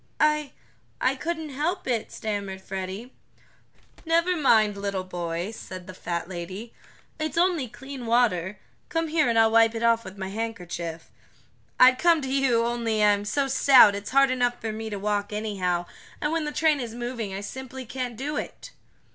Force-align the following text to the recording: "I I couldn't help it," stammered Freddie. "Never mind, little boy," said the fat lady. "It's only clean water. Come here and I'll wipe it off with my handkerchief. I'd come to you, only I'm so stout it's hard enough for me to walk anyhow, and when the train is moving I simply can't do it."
"I 0.19 0.53
I 0.99 1.13
couldn't 1.13 1.51
help 1.51 1.85
it," 1.87 2.11
stammered 2.11 2.59
Freddie. 2.63 3.13
"Never 4.03 4.35
mind, 4.35 4.75
little 4.75 5.03
boy," 5.03 5.51
said 5.51 5.85
the 5.85 5.93
fat 5.93 6.27
lady. 6.27 6.73
"It's 7.19 7.37
only 7.37 7.67
clean 7.67 8.07
water. 8.07 8.57
Come 8.89 9.09
here 9.09 9.29
and 9.29 9.37
I'll 9.37 9.51
wipe 9.51 9.75
it 9.75 9.83
off 9.83 10.03
with 10.03 10.17
my 10.17 10.29
handkerchief. 10.29 11.11
I'd 11.79 11.99
come 11.99 12.19
to 12.21 12.33
you, 12.33 12.65
only 12.65 13.03
I'm 13.03 13.25
so 13.25 13.47
stout 13.47 13.93
it's 13.93 14.09
hard 14.09 14.31
enough 14.31 14.59
for 14.59 14.71
me 14.73 14.89
to 14.89 14.97
walk 14.97 15.31
anyhow, 15.31 15.85
and 16.19 16.31
when 16.31 16.45
the 16.45 16.51
train 16.51 16.79
is 16.79 16.95
moving 16.95 17.31
I 17.35 17.41
simply 17.41 17.85
can't 17.85 18.17
do 18.17 18.37
it." 18.37 18.71